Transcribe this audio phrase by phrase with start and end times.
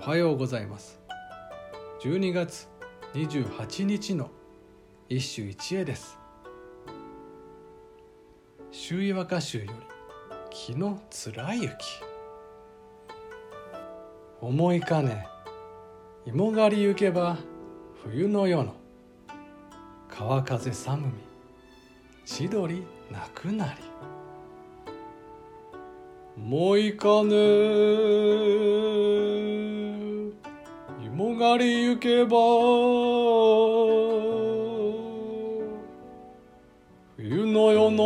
[0.00, 1.00] おはようございます。
[2.00, 2.68] 12月
[3.14, 4.30] 28日の
[5.08, 6.18] 一首一会です。
[8.70, 9.70] 周囲和歌集より
[10.50, 11.74] 「気のつらい雪」
[14.40, 15.28] 思いかね
[16.26, 17.36] 芋狩り行けば
[18.02, 18.74] 冬の夜の。
[20.08, 21.12] 川風寒み
[22.24, 23.92] 千鳥泣くなり。
[26.36, 27.34] もいかね
[31.52, 32.36] 芋狩り行けば
[37.16, 38.02] 冬の夜の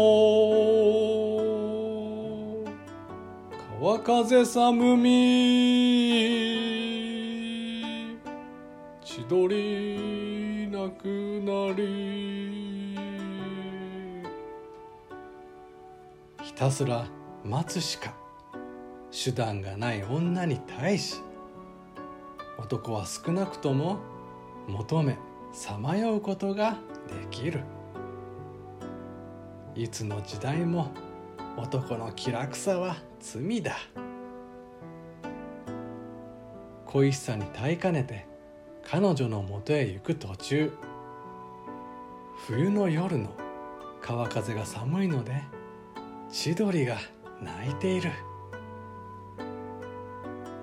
[3.81, 5.11] 川風寒み
[9.05, 11.07] 千鳥泣く
[11.45, 12.99] なり
[16.43, 17.07] ひたすら
[17.45, 18.13] 待つしか
[19.13, 21.26] 手段がない女に対し
[22.59, 23.99] 男は少なくとも
[24.69, 25.19] 求め
[25.53, 27.61] さまようことができる。
[29.75, 30.91] いつの時代も
[31.57, 33.77] 男の気楽さは罪だ。
[36.87, 38.27] 恋しさに耐えかねて
[38.83, 40.73] 彼女のもとへ行く途中。
[42.47, 43.31] 冬の夜の
[44.01, 45.43] 川風が寒いので
[46.31, 46.97] 千鳥が
[47.43, 48.11] 泣いている。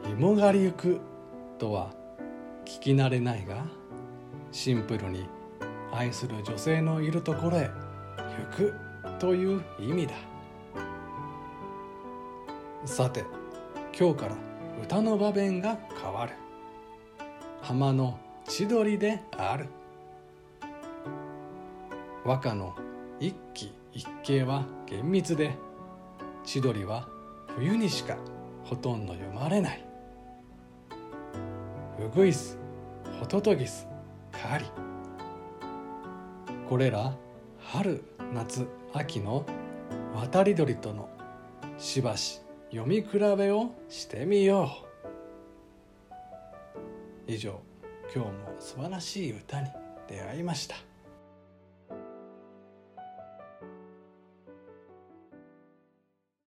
[0.09, 1.01] 芋狩り行く
[1.63, 1.91] とは
[2.65, 3.63] 聞き慣れないが
[4.51, 5.25] シンプルに
[5.93, 7.69] 愛する女性のいるところへ
[8.51, 8.73] 行く
[9.17, 10.13] という意味だ。
[12.83, 13.23] さて
[13.97, 14.35] 今日から
[14.83, 16.33] 歌の場面が変わる。
[17.61, 19.69] 浜の千鳥である。
[22.25, 22.75] 和歌の
[23.21, 25.55] 一期一景は厳密で
[26.43, 27.07] 千鳥は
[27.55, 28.17] 冬にしか
[28.65, 29.92] ほとんど読まれない。
[31.99, 32.57] ウグイス
[33.19, 33.87] ホトトギス
[34.31, 34.65] カリ
[36.67, 37.15] これら
[37.59, 39.45] 春夏秋の
[40.15, 41.09] 渡り鳥との
[41.77, 44.69] しばし読み比べをしてみよ
[47.27, 47.31] う。
[47.31, 47.61] 以上
[48.13, 49.69] 今日も素晴らしい歌に
[50.07, 50.75] 出会いました。